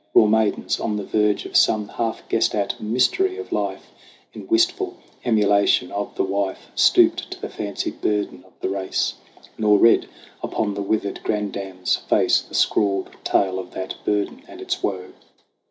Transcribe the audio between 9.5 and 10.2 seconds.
Nor read